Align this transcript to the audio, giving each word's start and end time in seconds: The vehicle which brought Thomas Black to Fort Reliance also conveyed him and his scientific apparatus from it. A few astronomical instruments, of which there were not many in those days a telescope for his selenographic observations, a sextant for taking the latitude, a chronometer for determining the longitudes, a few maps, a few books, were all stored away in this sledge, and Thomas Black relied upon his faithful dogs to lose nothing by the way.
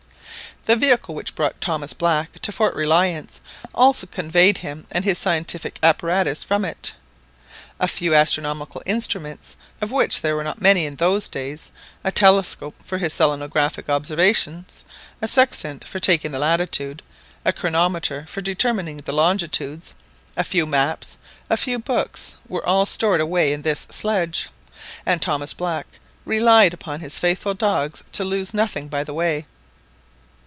The 0.65 0.75
vehicle 0.75 1.15
which 1.15 1.33
brought 1.33 1.59
Thomas 1.59 1.91
Black 1.93 2.33
to 2.33 2.51
Fort 2.51 2.75
Reliance 2.75 3.41
also 3.73 4.05
conveyed 4.05 4.59
him 4.59 4.85
and 4.91 5.03
his 5.03 5.17
scientific 5.17 5.79
apparatus 5.81 6.43
from 6.43 6.63
it. 6.63 6.93
A 7.79 7.87
few 7.87 8.13
astronomical 8.13 8.83
instruments, 8.85 9.57
of 9.81 9.91
which 9.91 10.21
there 10.21 10.35
were 10.35 10.43
not 10.43 10.61
many 10.61 10.85
in 10.85 10.97
those 10.97 11.27
days 11.27 11.71
a 12.03 12.11
telescope 12.11 12.75
for 12.85 12.99
his 12.99 13.11
selenographic 13.11 13.89
observations, 13.89 14.85
a 15.19 15.27
sextant 15.27 15.87
for 15.87 15.99
taking 15.99 16.31
the 16.31 16.37
latitude, 16.37 17.01
a 17.43 17.51
chronometer 17.51 18.23
for 18.27 18.41
determining 18.41 18.97
the 18.97 19.13
longitudes, 19.13 19.95
a 20.37 20.43
few 20.43 20.67
maps, 20.67 21.17
a 21.49 21.57
few 21.57 21.79
books, 21.79 22.35
were 22.47 22.63
all 22.69 22.85
stored 22.85 23.19
away 23.19 23.51
in 23.51 23.63
this 23.63 23.87
sledge, 23.89 24.47
and 25.07 25.23
Thomas 25.23 25.55
Black 25.55 25.87
relied 26.23 26.71
upon 26.73 26.99
his 26.99 27.17
faithful 27.17 27.55
dogs 27.55 28.03
to 28.11 28.23
lose 28.23 28.53
nothing 28.53 28.89
by 28.89 29.03
the 29.03 29.15
way. 29.15 29.47